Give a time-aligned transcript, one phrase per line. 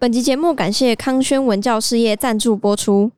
[0.00, 3.12] 本集节目感谢康轩文教事业赞助播出。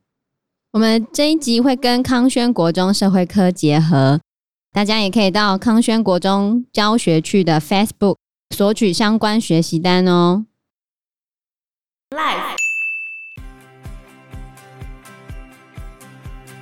[0.73, 4.21] 我们这一集会跟康轩国中社会科结合，
[4.73, 8.17] 大家也可以到康轩国中教学区的 Facebook
[8.51, 10.45] 索取相关学习单哦。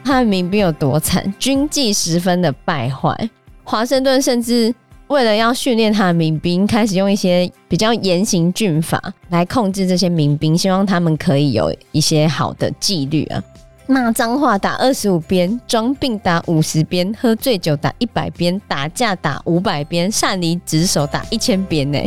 [0.04, 1.32] 的民兵有多惨？
[1.38, 3.30] 军纪十分的败坏。
[3.64, 4.74] 华盛顿甚至
[5.10, 13.42] 为了要训练他的民兵，开始用一些比较严刑峻法来控制这些民兵，希望他们可以有一些好的纪律啊。
[13.88, 21.98] 骂脏话打二十五鞭，装病打五十鞭，喝醉酒打一百鞭，打架打五百鞭，擅离职守打一千鞭呢。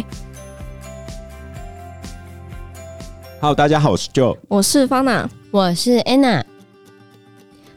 [3.41, 6.41] Hello，大家好，我是 Joe，我是方娜，我是 Anna。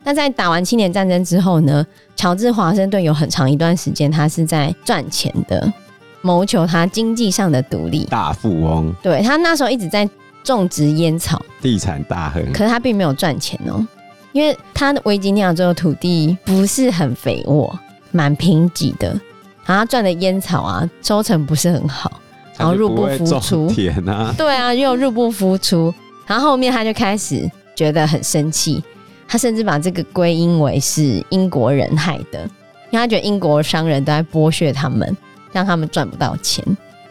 [0.05, 1.85] 那在打完七年战争之后呢？
[2.17, 5.73] 乔治华盛顿有很长一段时间，他是在赚钱的，
[6.23, 8.93] 谋求他经济上的独立，大富翁。
[9.03, 10.09] 对，他那时候一直在
[10.43, 12.43] 种植烟草，地产大亨。
[12.53, 13.87] 可是他并没有赚钱哦、喔，
[14.33, 17.79] 因为他的维吉尼亚州的土地不是很肥沃，
[18.13, 19.09] 蛮贫瘠的，
[19.67, 22.21] 然后他赚的烟草啊，收成不是很好，
[22.57, 23.69] 然后入不敷出。
[23.69, 24.35] 天啊！
[24.39, 25.93] 对啊，又入不敷出，
[26.27, 28.83] 然后后面他就开始觉得很生气。
[29.29, 32.41] 他甚至把这个归因为是英国人害的，
[32.91, 35.17] 因为他觉得英国商人都在剥削他们，
[35.53, 36.65] 让他们赚不到钱，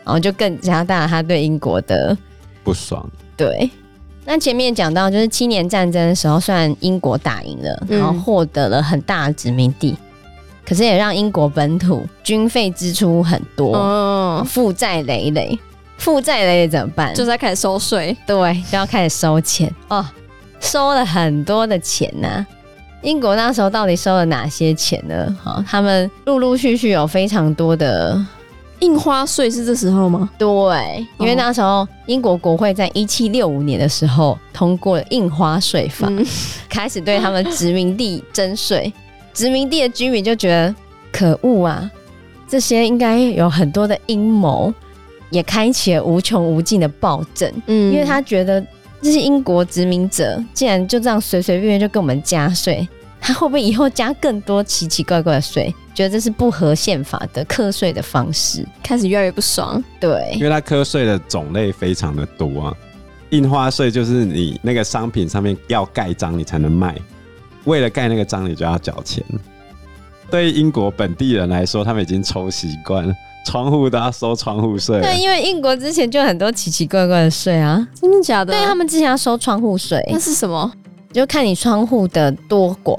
[0.03, 2.17] 然后就更加大他对英国的
[2.63, 3.08] 不爽。
[3.36, 3.69] 对，
[4.23, 9.97] 那前面讲到就是七年战争的时候，虽然英国打赢了，然后获得了很大的殖民地，嗯、
[10.66, 15.59] 可是也让英国本土军费支出很多，哦，负债累累，
[15.97, 17.13] 负债累累怎么办？
[17.13, 19.69] 就在开始收税，对，就要开始收钱。
[19.89, 20.05] 哦。
[20.59, 22.48] 收了很多的钱呐、啊，
[23.02, 25.38] 英国那时候到底收了哪些钱呢？
[25.42, 28.20] 好，他们陆陆续续有非常多的
[28.80, 30.30] 印花税，是这时候吗？
[30.39, 36.26] 对，因为那时候英国国会在一七六五年的时候通过了印花税法，嗯、
[36.67, 38.92] 开始对他们殖民地征税。
[39.33, 40.73] 殖民地的居民就觉得
[41.11, 41.92] 可恶啊，
[42.48, 44.73] 这些应该有很多的阴谋，
[45.30, 47.52] 也开启了无穷无尽的暴政。
[47.67, 48.66] 嗯，因为他觉得。
[49.05, 52.89] 这些英国殖民者竟然就这样随随便便就跟我们加税，
[53.21, 55.71] 他会不会以后加更多奇奇怪怪的税？
[55.93, 59.82] 觉得这是不合宪法的课税的方式，开始越来越不爽。
[59.99, 62.73] 对，因为他课税的种类非常的多啊。
[63.30, 66.95] 印花税就是你那个商品上面要盖章你才能卖，
[67.66, 69.23] 为了盖那个章你就要缴钱。
[70.32, 73.14] 对于英国本地人来说，他们已经抽习惯了。
[73.45, 75.00] 窗户都要收窗户税。
[75.00, 78.52] 对，因为英国之前就很多奇奇怪怪的税啊，真的假的？
[78.52, 80.04] 对，他们之前要收窗户税。
[80.11, 80.70] 那是什么？
[81.14, 82.98] 就看你窗户的多寡，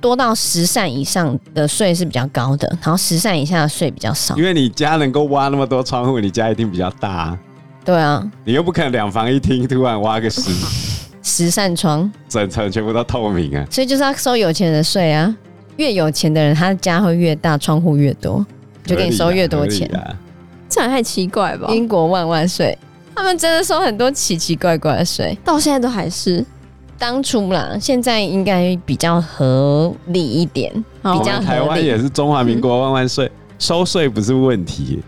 [0.00, 4.34] 多到十扇以上的税是比较高的，然后十扇以下的税比较少。
[4.36, 7.38] 因为你家能够挖那么多窗户，你家一定比较大啊。
[7.84, 10.40] 对啊，你又不可能两房一厅突然挖个十
[11.22, 13.66] 十扇窗，整层全部都透明啊。
[13.70, 15.36] 所以就是要收有钱人的税啊，
[15.76, 18.44] 越有钱的人，他的家会越大，窗户越多。
[18.84, 20.16] 就给你收越多钱，啊、
[20.68, 21.68] 这样太奇怪吧？
[21.70, 22.76] 英国万万岁！
[23.14, 26.44] 他们真的收很多奇奇怪怪的税，到现在都还是。
[26.96, 30.72] 当初啦，现在应该比较合理一点，
[31.02, 31.44] 比较合理。
[31.44, 35.02] 台湾也是中华民国万万岁，嗯、收税不是问题，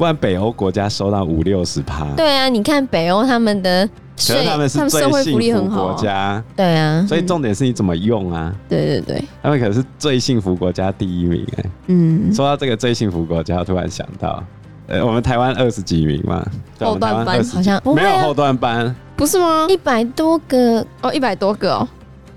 [0.00, 2.06] 不然北欧国家收到五六十趴。
[2.16, 3.86] 对啊，你看北欧他们的。
[4.16, 8.54] 所以他们是最幸福国家，对啊，所以重点是你怎么用啊？
[8.66, 11.64] 对对对，他们可是最幸福国家第一名哎。
[11.88, 14.42] 嗯，说到这个最幸福国家，我突然想到，
[14.88, 16.46] 呃，我们台湾二十几名嘛，
[16.78, 19.66] 后段班好像没有后段班，不是吗？
[19.68, 21.88] 一百多个哦，一百多个哦，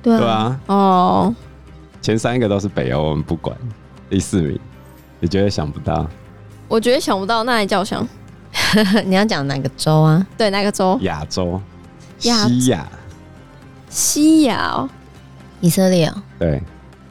[0.02, 1.36] 对啊，哦，
[2.02, 3.56] 前三个都是北欧，我们不管，
[4.10, 4.60] 第四名，
[5.20, 6.06] 你觉得想不到？
[6.74, 8.04] 我觉得想不到，那还叫想，
[9.06, 10.26] 你要讲哪个州啊？
[10.36, 10.98] 对，哪个州？
[11.04, 11.62] 亚洲。
[12.18, 12.88] 西亚，
[13.92, 14.90] 西亚哦，
[15.62, 16.60] 以色列哦，对，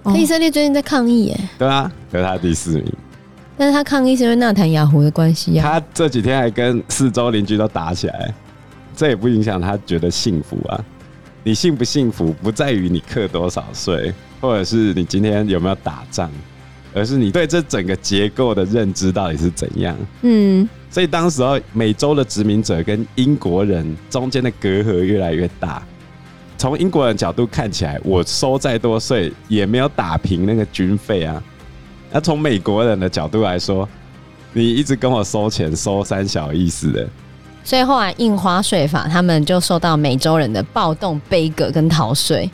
[0.02, 2.92] 可以色列最近在抗议耶，对啊，可是他第四名，
[3.56, 8.34] 但是他抗议是因为纳坦雅胡的关系啊，他这几天还跟四周邻居都打起来，
[8.96, 10.84] 这也不影响他觉得幸福啊。
[11.44, 16.28] 你幸不幸福不在于你克多少税，或者是你今天有没有打仗，
[16.94, 20.68] 而是你对这整个结构的认知到底是怎样，嗯。
[20.90, 25.82] 所以当时候美洲的殖民者跟英国人中间的隔阂越来越大。
[26.58, 31.42] 从英国人角度看起来，我收再多税也没有打平那个军费啊。
[32.12, 33.88] 那从美国人的角度来说，
[34.52, 37.08] 你一直跟我收钱收三小意思的。
[37.64, 42.50] 所以后来印花税法，他们就受到美洲人的暴动、悲歌跟逃税，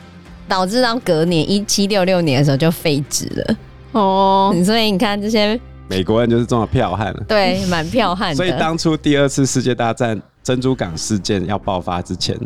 [0.47, 3.57] 导致到隔年一七六六年的时候就废止了。
[3.91, 5.59] 哦，所以你看这些。
[5.91, 8.35] 美国人就是这么剽悍了，对，蛮剽悍的。
[8.35, 12.37] 所以当初第二次世界大战珍珠港事件要爆发之前，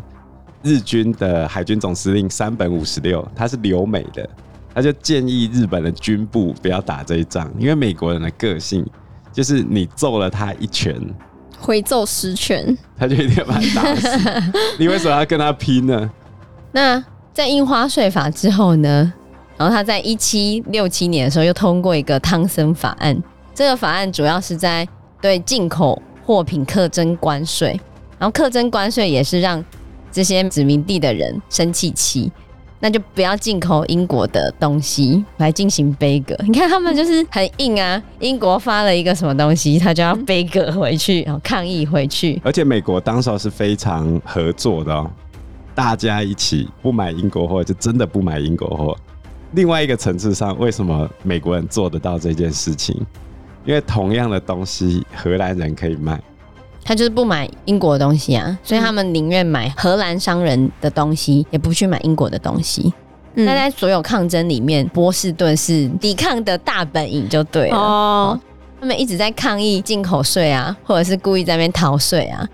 [0.62, 4.30] 日军的海军总司令山本五十六，他是留美的，
[4.74, 8.86] 他就建议日本的军部不要打这一仗，因为美国人的个性
[9.34, 10.96] 就是你揍了他一拳，
[11.60, 14.07] 回揍十拳，他就一定要把他打死。
[14.80, 16.10] 你为什么要跟他拼呢？
[16.72, 17.04] 那
[17.34, 19.12] 在印花税法之后呢？
[19.58, 23.16] 然后他在一七六七年的时候又通过一个汤森法案，
[23.54, 24.88] 这个法案主要是在
[25.22, 27.80] 对进口货品课征关税，
[28.18, 29.64] 然后课征关税也是让
[30.12, 32.32] 这些殖民地的人生气气，
[32.80, 36.36] 那就不要进口英国的东西来进行杯葛。
[36.46, 42.42] 你看他们就是很硬啊，英国发了一个什么东西，他就要杯葛回去，然后抗议回去。
[42.46, 45.10] 而且美国当时是非常合作的哦，
[45.74, 48.98] 大家一起不买英国货，就真的不买英国货。
[49.54, 53.00] 另外一个层次上，为什么美国人做得到这件事情？
[53.66, 56.20] 因为同样的东西，荷兰人可以卖，
[56.84, 62.92] 他就是不买英国的东西啊，所以他们宁愿买荷兰商人的东西，也不去买英国的东西。
[63.36, 67.78] 那、嗯、在所有抗争里面，波士顿是抵抗的大本营，就对了。
[67.78, 68.40] 哦，
[68.80, 72.48] 他们一直在抗议进口税啊，或者是故意在那边逃税啊。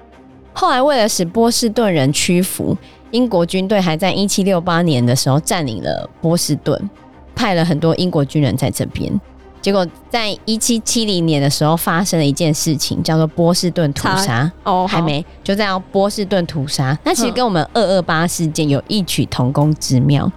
[0.53, 2.77] 后来为了使波士顿人屈服。
[3.11, 6.89] 英国军队还在一七六八年的时候占领了波士顿，
[7.35, 9.19] 派了很多英国军人在这边。
[9.61, 14.49] 结果在一七七零年的时候发生了一件事情，叫做波士顿屠杀。
[14.63, 16.97] 哦，还没，就这样波士顿屠杀。
[17.03, 20.31] 那其实跟我们二二八事件有异曲同工之妙。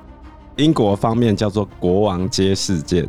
[0.56, 3.08] 英国方面叫做国王街事件，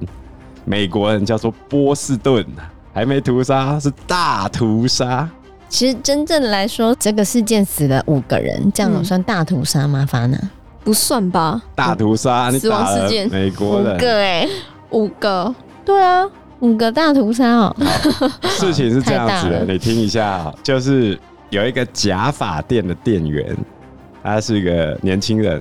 [0.66, 2.46] 美国人叫做波士顿，
[2.94, 5.28] 还没屠杀，是大屠杀。
[5.74, 10.06] 其实真正的来说，这个事件死了五个人，这样有算大屠杀吗？
[10.06, 10.38] 法娜
[10.84, 11.60] 不算吧？
[11.74, 14.50] 大屠杀，死亡事件，美国人五个哎、欸，
[14.92, 16.30] 五个，对啊，
[16.60, 17.76] 五个大屠杀哦。
[18.46, 23.58] 事情是这样子的，你听一下，就是有一个假发店的店员，
[24.22, 25.60] 他是一个年轻人，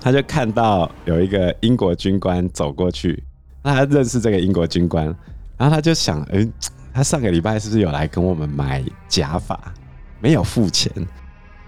[0.00, 3.22] 他就看到有一个英国军官走过去，
[3.62, 5.04] 那他认识这个英国军官，
[5.56, 6.50] 然后他就想，嗯、欸。
[6.92, 9.58] 他上个礼拜是不是有来跟我们买假发，
[10.20, 10.92] 没有付钱？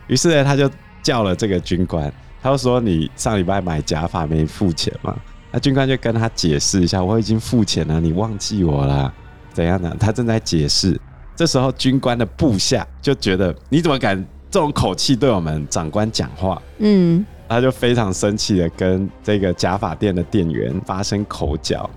[0.06, 0.70] 于是呢，他就
[1.02, 2.12] 叫了这个军官，
[2.42, 5.16] 他就说：“你上礼拜买假发没付钱吗？”
[5.50, 9.12] 那军官就跟他解释一下：“我已经付钱了，你忘记我了？
[9.52, 11.00] 怎样呢？”他正在解释。
[11.36, 14.16] 这时候，军官的部下就觉得：“你怎么敢
[14.50, 21.88] 这种口气对我们长官讲话？”嗯，他就非常生气的跟这个假发店的店员发生口角。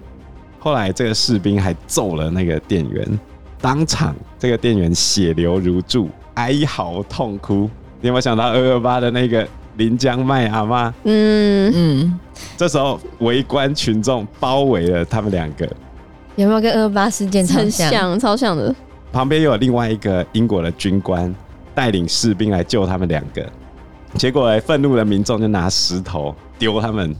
[0.59, 3.19] 后来这个士兵还揍了那个店员，
[3.61, 7.69] 当场这个店员血流如注，哀嚎痛哭。
[8.01, 10.93] 你有没有想到二二八的那个临江麦阿妈？
[11.03, 12.19] 嗯嗯。
[12.55, 15.67] 这时候围观群众包围了他们两个，
[16.35, 18.19] 有没有跟二二八事件超像？
[18.19, 18.75] 超像的。
[19.11, 21.33] 旁边又有另外一个英国的军官
[21.73, 23.47] 带领士兵来救他们两个，
[24.15, 27.15] 结果愤怒的民众就拿石头丢他们。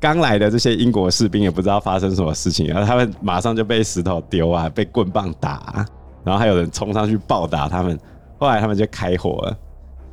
[0.00, 5.86] 刚来的这些英国士兵也不知道发生什么事情，然后他们马上就被石头丢啊，被棍棒打啊，
[6.24, 7.98] 然后还有人冲上去暴打他们。
[8.38, 9.48] 后来他们就开火了，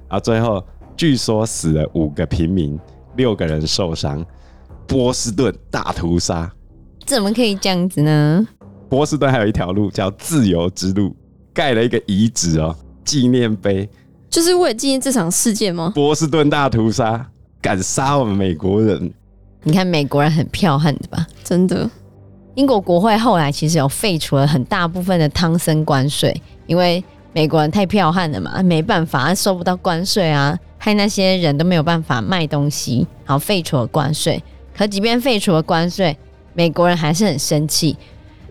[0.09, 0.63] 然后最后
[0.97, 2.79] 据说死了五个平民，
[3.15, 4.25] 六个人受伤。
[4.87, 6.51] 波士顿大屠杀，
[7.05, 8.47] 怎么可以这样子呢？
[8.89, 11.15] 波士顿还有一条路叫自由之路，
[11.53, 13.89] 盖了一个遗址哦，纪念碑，
[14.29, 15.91] 就是为了纪念这场事件吗？
[15.93, 17.29] 波士顿大屠杀，
[17.61, 19.11] 敢杀我们美国人。
[19.67, 21.25] 你看美国人很剽悍的吧？
[21.43, 21.89] 真的，
[22.53, 27.03] 英国国会后来其实有废除了很大部分的汤森关税，因为
[27.33, 34.41] 美国人太剽悍了嘛，没办法，收不到关税啊，害那些人都没有办法卖东西，然后废除了关税。
[34.77, 36.15] 可即便废除了关税，
[36.53, 37.97] 美国人还是很生气。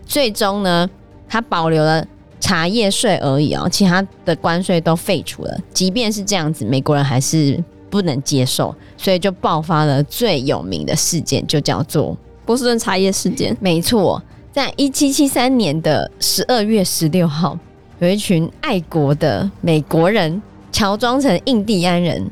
[0.05, 0.89] 最终呢，
[1.29, 2.05] 他保留了
[2.41, 5.57] 茶叶税而已哦，其他的关税都废除了。
[5.71, 7.63] 即便是这样子，美国人还是。
[7.95, 13.55] 不能接受，所以就爆发了最有名的事件，就叫做波士顿茶叶事件。
[13.61, 14.21] 没错，
[14.51, 17.57] 在一七七三年的十二月十六号，
[17.99, 20.41] 有一群爱国的美国人，
[20.73, 22.29] 乔装成印第安人，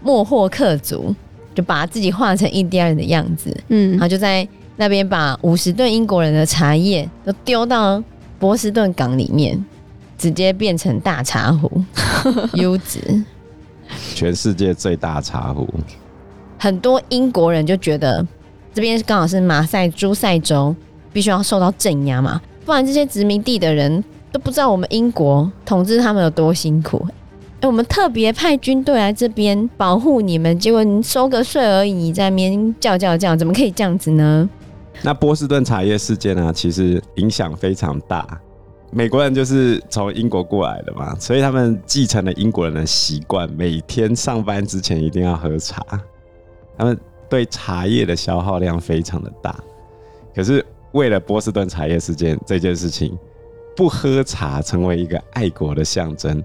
[0.00, 1.14] 莫霍克族，
[1.54, 8.02] 就把自己画成印第安人的样子，嗯，然后就在那边把五十吨英国人的茶叶都丢到
[8.40, 9.64] 波士顿港里面，
[10.18, 11.70] 直接变成大茶壶，
[12.54, 13.22] 优质。
[14.14, 15.68] 全世界最大茶壶，
[16.58, 18.26] 很多英国人就觉得
[18.72, 20.74] 这边刚好是马赛诸塞州，
[21.12, 24.02] 必须要受到镇压嘛，不然这些殖民地的人
[24.32, 27.06] 都不知道我们英国统治他们有多辛苦。
[27.08, 34.48] 哎、欸，我们特别派军队来这边保护你们，结果你收个税而已，你在那边叫叫叫，怎么可以这样子呢？
[35.02, 38.26] 那波士顿茶叶事件呢、啊，其实影响非常大。
[38.92, 45.84] 美国人就是从英国过来的嘛，所以他们继承了英国人的习惯，每天上班之前一定要喝茶。
[46.78, 49.58] 他们对茶叶的消耗量非常的大。
[50.34, 53.18] 可是为了波士顿茶叶事件这件事情，
[53.74, 56.42] 不喝茶成为一个爱国的象征。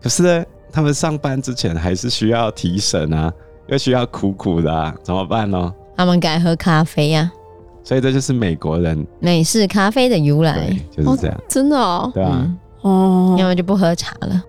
[0.00, 3.32] 可是呢，他们上班之前还是需要提神啊，
[3.66, 5.74] 又需要苦苦的，怎么办呢？
[5.96, 7.41] 他们改喝咖啡呀、啊。
[7.84, 14.42] 所以这就是美国人美式咖啡的由来，就是这样，哦、真的哦，对啊，哦，要么就不喝茶了，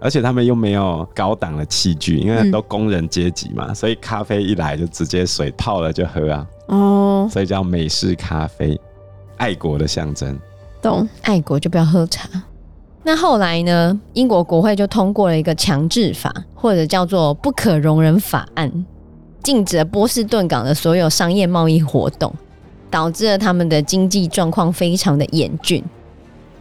[0.00, 8.78] 而且他们又没有高档的器具，因为都工人阶级嘛、嗯，所以咖啡一来就直接水泡了就喝啊，哦，所以叫美式咖啡，
[9.36, 10.38] 爱国的象征，
[10.80, 12.28] 懂，爱国就不要喝茶。
[13.02, 14.00] 那后来呢？
[14.14, 18.84] 英国国会就通过了一个强制法，或者叫做不可容忍法案，
[19.44, 22.34] 禁止了波士顿港的所有商业贸易活动。
[22.90, 25.82] 导致了他们的经济状况非常的严峻，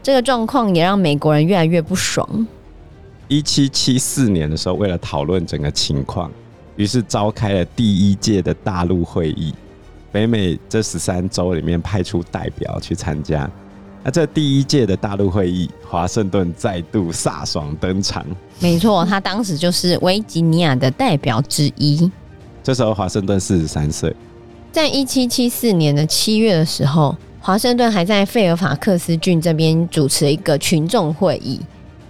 [0.02, 2.48] 这个状况也让美国人越来越不爽。
[3.28, 6.32] 一七七四年的时候，为了讨论整个情况，
[6.76, 9.54] 于是召开了第一届的大陆会议。
[10.12, 13.50] 北美这十三州里面派出代表去参加。
[14.04, 18.24] 那这第一届的大陆会议，华盛顿再度飒爽登场。
[18.60, 22.10] 没错，他当时就是维吉尼亚的代表之一。
[22.64, 24.16] 这时候华盛顿四十三岁。
[24.76, 31.62] 在一七七四年的七月的时候，华盛顿还在费尔法克斯郡这边主持一个群众会议，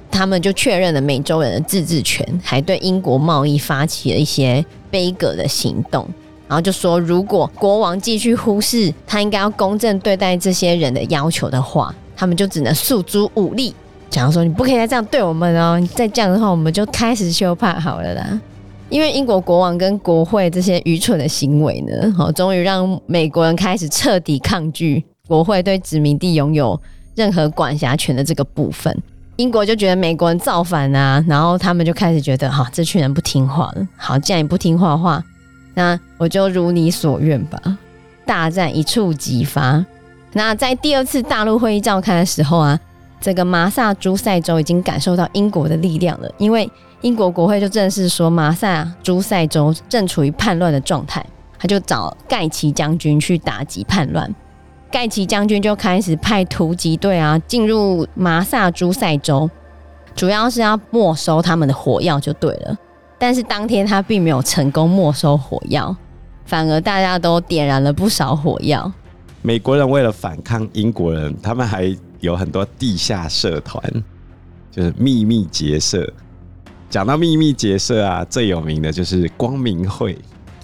[0.09, 6.09] 他们就确认了美洲人的自治权，还对英国贸易发起了一些杯葛的行动，
[6.47, 13.75] 然后就说，如果国王继续忽视他应该要公正对待这些人的要求的话，他们就只能诉诸武力，
[14.09, 18.41] 假如说你不可以再这样对我们哦，你再这样的话，我们就开始修帕好了啦。
[18.89, 26.79] 因为英国国王跟国会这些愚蠢的行为呢，好，终于让美国人开始彻底抗拒国会对殖民地拥有
[27.15, 28.95] 任何管辖权的这个部分。
[29.37, 33.87] 英国就觉得美国人造反啊，然后他们就开始觉得，哈，这群人不听话了。
[33.97, 35.21] 好，既然你不听话的话，
[35.73, 37.59] 那我就如你所愿吧。
[38.25, 39.83] 大战一触即发。
[40.33, 42.79] 那在第二次大陆会议召开的时候啊，
[43.19, 46.69] 这个马萨诸塞州已经感受到英国的力量了，因为。
[47.05, 51.23] 英国国会就正式说，马萨诸塞州正处于叛乱的状态，
[51.59, 54.33] 他就找盖奇将军去打击叛乱。
[54.89, 59.47] 盖奇将军就开始派突击队啊进入马萨诸塞州，
[60.15, 62.75] 主要是要没收他们的火药就对了。
[63.19, 65.95] 但是当天他并没有成功没收火药，
[66.47, 68.91] 反而大家都点燃了不少火药。
[69.43, 73.79] 美国人为了反抗英国人，他们还有很多地下社团，
[74.71, 76.11] 就是秘密结社。
[76.95, 80.17] 讲到秘密结社啊，最有名的就是光明会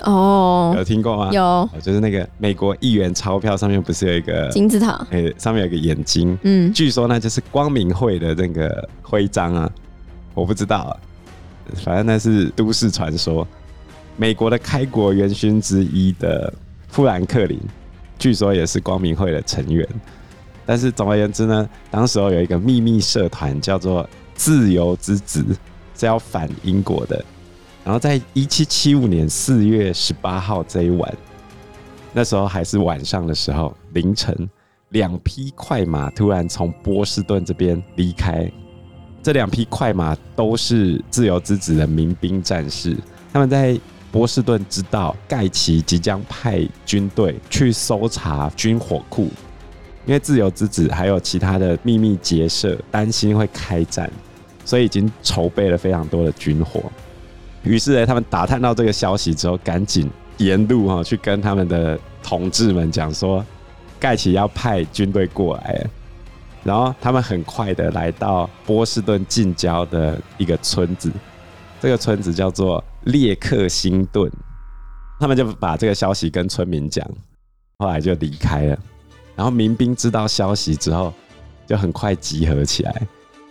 [0.04, 1.30] 哦，有听过吗？
[1.30, 4.92] 有，就是那个美国一元钞票上面不是有一个金字塔？
[5.12, 9.70] 哎、欸，上面有一个眼睛，嗯，据说那就是光明会的那个徽章啊，
[10.34, 10.96] 我不知道啊，
[11.84, 13.46] 反正那是都市传说。
[14.16, 16.54] 美国的开国元勋之一的
[16.88, 17.60] 富兰克林，
[18.18, 19.86] 据说也是光明会的成员。
[20.66, 25.46] 但是总而言之呢，当时候有一个秘密社团叫做自由之子。
[25.96, 27.24] 是要反英国的，
[27.84, 31.18] 然后在一七七五年四月十八号这一晚，
[32.14, 34.50] 那时候还是晚上的时候，凌晨，
[34.90, 38.52] 两匹快马突然从波士顿这边离开。
[39.24, 42.98] 这两匹快马都是自由之子的民兵战士，
[43.32, 43.80] 他们在
[44.12, 49.30] 波士顿知道盖奇即将派军队去搜查军火库，
[50.08, 54.12] 因为自由之子还有其他的秘密结社担心会开战。
[54.72, 56.82] 所以已经筹备了非常多的军火，
[57.62, 63.46] 于是呢，他们打探到这个消息之后，赶紧沿路哈去跟他们的同志们讲说，
[64.00, 65.86] 盖奇要派军队过来，
[66.64, 71.12] 然后他们很快的来到波士顿近郊的一个村子，
[71.82, 74.32] 这个村子叫做列克星顿，
[75.20, 77.06] 他们就把这个消息跟村民讲，
[77.80, 78.80] 后来就离开了，
[79.36, 81.14] 然后民兵知道消息之后，
[81.68, 83.08] 就很快集合起来。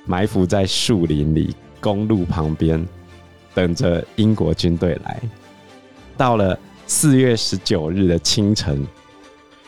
[0.06, 2.86] 埋伏在树林里、公路旁边，
[3.54, 5.20] 等着英国军队来。
[6.16, 8.86] 到了四月十九日的清晨，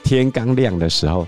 [0.02, 1.26] 天刚亮的时候，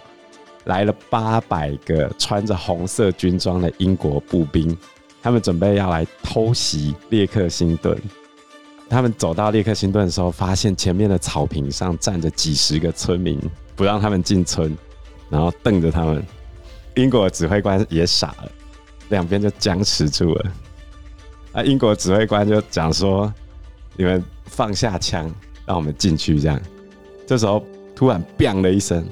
[0.65, 4.77] 来了八百个穿着红色军装的英国步兵，
[5.23, 7.97] 他们准备要来偷袭列克星顿。
[8.91, 13.41] 他们走到列克星顿的时候，发现前面的草坪上站着几十个村民，
[13.75, 14.77] 不让他们进村，
[15.31, 16.23] 然后瞪着他们。
[16.97, 18.53] 英国指挥官也傻了。
[19.09, 20.53] 两边就僵持住了。
[21.53, 23.33] 啊，英国指挥官就讲说
[23.97, 25.33] ：“你们放下枪，
[25.67, 26.61] 让我们进去。”这样，
[27.27, 29.05] 这时候突然“砰”了一声，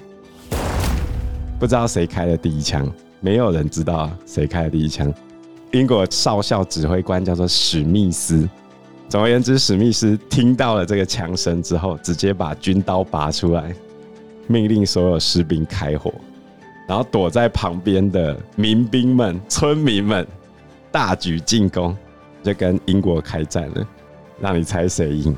[1.60, 2.90] 不知道谁开了第一枪。
[3.20, 5.12] 没有人知道谁开的第一枪。
[5.70, 8.48] 英国少校指挥官叫做史密斯。
[9.08, 13.72] 总而言之，史密斯听到了这个枪声之后，直接把军刀拔出来，
[14.48, 16.12] 命令所有士兵开火，
[16.86, 20.26] 然后躲在旁边的民兵们、村民们
[20.90, 21.96] 大举进攻，
[22.42, 23.86] 就跟英国开战了。
[24.40, 25.36] 让你猜谁赢？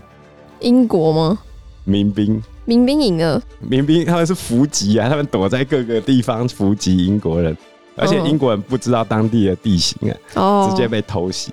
[0.60, 1.38] 英国吗？
[1.84, 2.42] 民兵。
[2.64, 3.42] 民兵赢了。
[3.60, 7.54] 民兵他们是伏击啊，他们躲在各个地方伏击英国人，
[7.94, 11.52] 而且英国人不知道当地的地形啊，哦、直接被偷袭。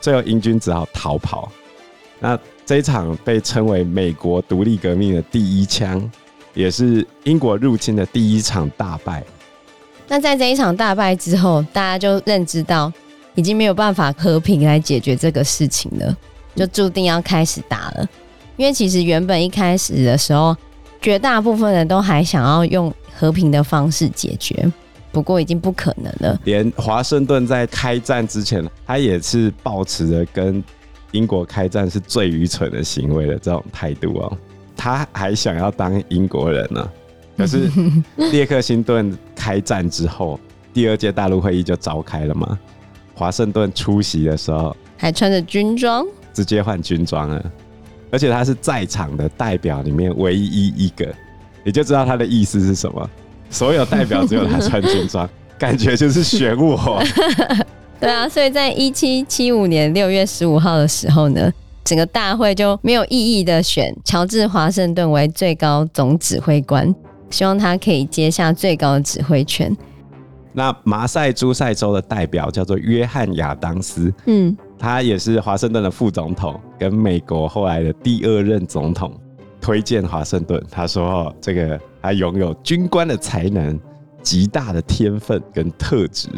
[0.00, 1.50] 最后，英军只好逃跑。
[2.20, 6.08] 那这一场被称为美国独立革命的第一枪，
[6.54, 9.22] 也是英国入侵的第一场大败。
[10.08, 12.92] 那在这一场大败之后，大家就认知到
[13.34, 16.16] 已经没有办法和平来解决这个事情了，
[16.54, 18.08] 就注定要开始打了。
[18.56, 20.56] 因为其实原本一开始的时候，
[21.00, 24.70] 绝大部分人都还想要用和平的方式解决。
[25.10, 26.40] 不过已经不可能了。
[26.42, 30.62] 连华盛顿在开战之前，他也是抱持着跟
[31.12, 34.38] 英国开战是最愚蠢的行为的这种态度哦。
[34.76, 36.90] 他还想要当英国人呢。
[37.36, 37.68] 可是
[38.16, 40.38] 列克星顿开战之后，
[40.72, 42.58] 第二届大陆会议就召开了嘛。
[43.14, 47.52] 华盛顿出席的时候还穿着军装，直接换军装了，
[48.10, 51.06] 而且他是在场的代表里面唯一一个，
[51.64, 53.10] 你就知道他的意思是什么。
[53.50, 55.28] 所有代表只有他穿军装，
[55.58, 57.00] 感觉就是选我。
[58.00, 61.52] 对啊，所以在一七七五年六月十五号的时候呢，
[61.84, 66.94] 整个大会就没有意义的选乔治华盛顿为最高总指挥官，
[67.30, 69.76] 希望他可以接下最高的指挥权。
[70.52, 79.12] 那马赛诸塞州的代表叫做约翰亚当斯，嗯，他也是华盛顿的副总统，跟美国后来的第二任总统。
[79.60, 83.80] 推荐华盛顿，他说：“这个他拥有军官的才能、
[84.22, 86.28] 极大的天分跟特质。”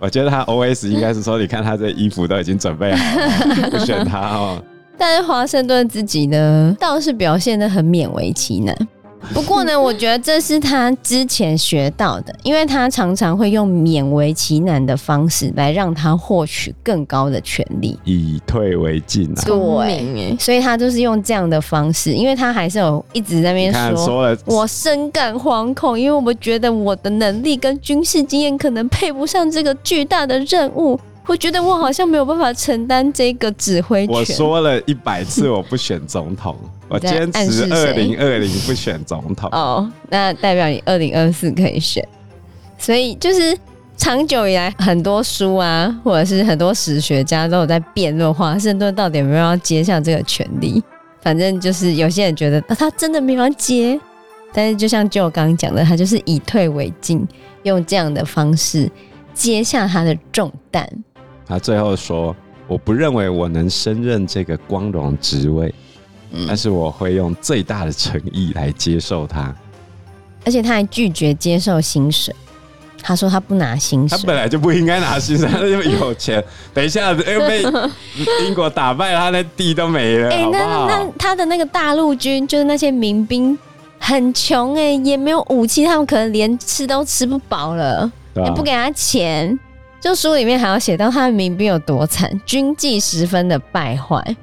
[0.00, 4.62] 我觉得他 OS 应该是说：“你看他这衣服都已经准备好了， 不选他哦。”
[4.96, 8.76] 但是华盛顿自己呢，倒是表现得很勉为其难。
[9.34, 19.42] 不过呢，我觉得这是他之前学到的，因为他常常会用勉为其难的方式来让他获取更高的权利，以退为进啊。
[19.44, 30.98] 对，所以他就是用这样的方式，因为他还是有一直在那边说，说了我深感惶恐，因为我觉得我的能力跟军事经验可能配不上这个巨大的任务。
[31.26, 34.16] 我觉得我好像没有办法承担这个指挥权。
[34.16, 36.56] 我说了一百次我不选总统，
[36.90, 39.48] 我坚持二零二零不选总统。
[39.52, 42.06] 哦，那代表你二零二四可以选。
[42.76, 43.56] 所以就是
[43.96, 50.82] 长久以来，很多书啊，或者是很多史学家都有在辩论华盛顿到底有没有要接下这个权利。
[51.22, 54.00] 反正就是有些人觉得啊，他真的没法接，
[54.52, 57.26] 但是就像就我刚刚讲的，他就是以退为进，
[57.62, 58.90] 用这样的方式
[59.34, 60.88] 接下他的重担。
[61.46, 62.34] 他最后说
[62.66, 65.74] ：“我不认为我能胜任这个光荣职位，
[66.30, 69.54] 嗯，但是我会用最大的诚意来接受他。
[70.44, 72.34] 而且他还拒绝接受薪水。
[73.02, 76.42] 他说他不拿薪水，他本来就不应该拿薪水，他那么有钱。
[76.74, 77.62] 等一下子又 被
[78.44, 80.86] 英国打败了，他那地都没了，欸、好不好？
[80.86, 83.58] 那那他的那个大陆军就是那些民兵
[83.98, 89.58] 很穷哎，也没有武器，他们可能连吃都吃不饱了，啊、也不给他钱。”
[89.98, 94.36] 就书里面还要写到他的民兵有多惨，军纪十分的败坏。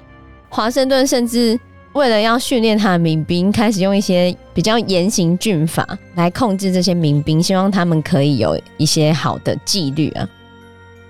[0.50, 1.60] 华盛顿甚至
[1.97, 10.29] 为了要训练他的民兵，开始用一些比较严刑峻法来控制这些民兵，希望他们可以有一些好的纪律啊。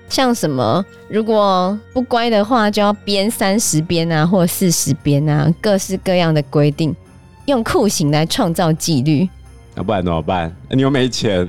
[0.08, 6.96] 像什么如果不乖的话，就要鞭三十鞭啊，或四十鞭啊，各式各样的规定，
[7.48, 9.28] 用酷刑来创造纪律。
[9.76, 10.56] 那不然怎么办？
[10.70, 11.46] 你又没钱。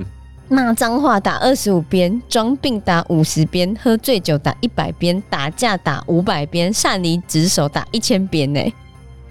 [0.49, 8.61] 骂脏话打二十五鞭，装病打五十鞭，喝醉酒打一百鞭，打架打五百鞭，擅离职守打一千鞭呢！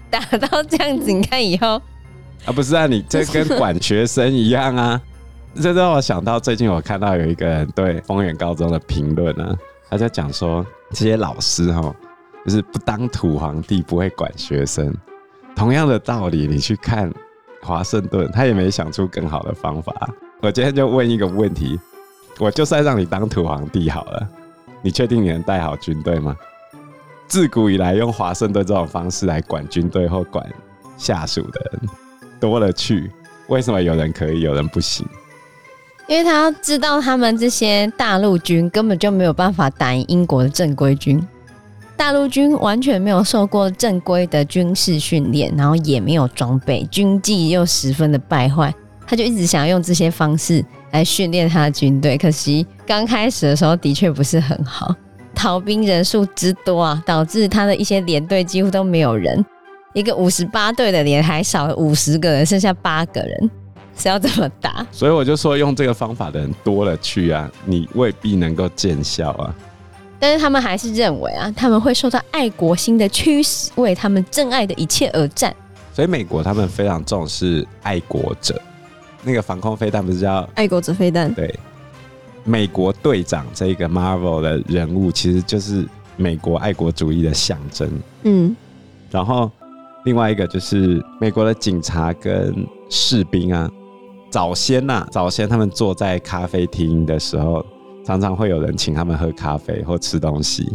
[0.09, 1.81] 打到这样子，你看以后
[2.45, 5.01] 啊，不是啊，你这跟管学生一样啊！
[5.61, 9.57] 这让我想到最近我看到有一个人对丰原高中的评论啊，
[9.89, 11.93] 他在讲说这些老师哈，
[12.45, 14.93] 就是不当土皇帝不会管学生。
[15.55, 17.11] 同样的道理，你去看
[17.61, 20.09] 华盛顿，他也没想出更好的方法。
[20.39, 21.77] 我今天就问一个问题：
[22.37, 24.27] 我就算让你当土皇帝好了，
[24.81, 26.35] 你确定你能带好军队吗？
[27.29, 30.43] 自古以来，用华盛顿这种方式来管军队或管
[30.97, 31.81] 下属的人
[32.39, 33.09] 多了去，
[33.47, 35.07] 为什么有人可以，有人不行？
[36.07, 41.23] 因为他知道，他们这些大陆军根本就没有办法打赢英国的正规军。
[41.95, 48.73] 大陆军完全没有受过正规的军事训练，然后也没有装备，军纪又十分的败坏。
[49.05, 52.17] 他就一直想要用这些方式来训练他的军队。
[52.17, 54.95] 可惜刚开始的时候的确不是很好，
[55.39, 59.45] 逃兵人数之多啊，导致他的一些连队几乎都没有人。
[59.93, 63.49] 一个五十八队的连还少了五十个人，剩下八个人，
[63.97, 64.85] 是要怎么打？
[64.91, 69.55] 所以我就说，用这个方法的人多了去啊，你未必能够见效啊。
[70.19, 75.55] 但是他们还是认为啊，他们会受到爱国心的驱使，为他们真爱的一切而战。
[75.93, 78.61] 所以美国他们非常重视爱国者，
[79.23, 81.33] 那个防空飞弹不是叫爱国者飞弹？
[81.33, 81.57] 对，
[82.49, 87.87] 美国队长这个 Marvel 的人物，其实就是美国爱国主义的象征。
[88.23, 88.55] 嗯，
[89.11, 89.51] 然后
[90.05, 93.69] 另外一个就是美国的警察跟士兵啊，
[94.31, 97.65] 早先呐、啊，早先他们坐在咖啡厅的时候。
[98.05, 100.67] 常常会有人请他们喝咖啡或吃东西，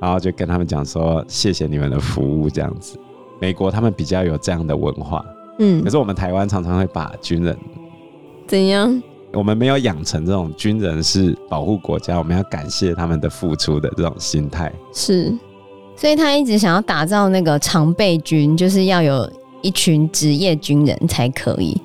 [0.00, 2.98] 然后就跟他们讲说：“谢谢你们的服务。”这样子，
[3.38, 5.22] 美国他们比较有这样的文化。
[5.58, 7.54] 嗯，可是我们台湾常常会把军人
[8.46, 9.02] 怎样？
[9.32, 14.72] 我们没有养成这种军人是保护国家，我们要感谢他们的付出的这种心态。
[14.92, 15.32] 是，
[15.94, 19.30] 所以他一直想要打造那个常备军，就是要有
[19.62, 21.80] 一群职业军人才可以。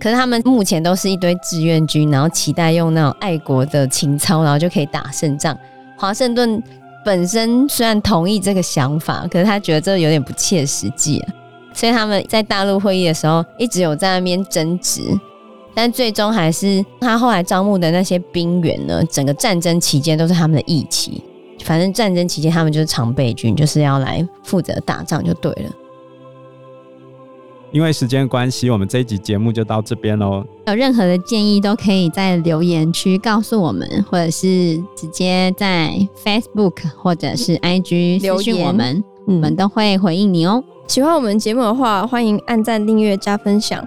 [0.00, 5.56] 可是他们目前都是一堆志愿军，然后期待用那种爱国的情操，然后就可以打胜仗。
[5.96, 6.62] 华盛顿
[7.04, 11.34] 本身虽然同意这个想法，可是他觉得这有点不切实际啊。
[11.72, 15.02] 所以他们在大陆会议的时候，一直有在那边争执。
[15.74, 21.22] 但最终还是他后来招募的那些兵员呢，整个战争期间都是他们的义旗。
[21.64, 25.70] 反正战争期间他们就是常备军，就是要来负责打仗就对了。
[27.70, 30.42] 因为时间关系，我们这一集节目就到这边喽。
[30.68, 35.92] 有任何的建议都可以在留言区告诉我们，或者是直接在
[36.24, 40.64] Facebook 或者是 IG 留言我们，我们都会回应你哦。
[40.86, 43.86] 喜欢我们节目的话，欢迎按赞、订阅、加分享。